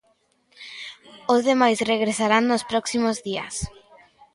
Os 1.33 1.41
demais 1.49 1.79
regresarán 1.91 2.43
nos 2.47 2.63
próximos 2.71 3.15
días. 3.27 3.55